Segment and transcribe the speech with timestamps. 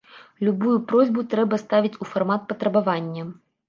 [0.47, 3.33] Любую просьбу трэба ставіць у фармат патрабавання.